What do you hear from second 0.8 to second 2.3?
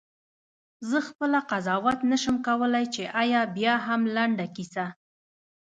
زه خپله قضاوت نه